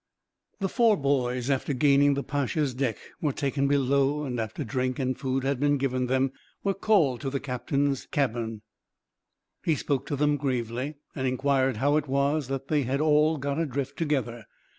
The 0.59 0.67
four 0.67 0.97
boys, 0.97 1.47
upon 1.51 1.77
gaining 1.77 2.15
the 2.15 2.23
Pacha's 2.23 2.73
deck, 2.73 2.97
were 3.21 3.31
taken 3.31 3.67
below; 3.67 4.23
and 4.23 4.39
after 4.39 4.63
drink 4.63 4.97
and 4.97 5.15
food 5.15 5.43
had 5.43 5.59
been 5.59 5.77
given 5.77 6.07
them, 6.07 6.31
were 6.63 6.73
called 6.73 7.21
to 7.21 7.29
the 7.29 7.39
captain's 7.39 8.07
cabin. 8.07 8.63
He 9.63 9.75
spoke 9.75 10.07
to 10.07 10.15
them 10.15 10.37
gravely, 10.37 10.95
and 11.13 11.27
inquired 11.27 11.77
how 11.77 11.97
it 11.97 12.07
was 12.07 12.47
that 12.47 12.67
they 12.67 12.81
had 12.81 12.99
all 12.99 13.37
got 13.37 13.59
adrift, 13.59 13.95
together. 13.95 14.45